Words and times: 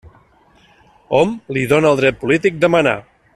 Hom 1.17 1.35
li 1.57 1.67
dóna 1.75 1.93
el 1.93 2.01
dret 2.01 2.21
polític 2.25 2.59
de 2.65 2.71
manar. 2.77 2.97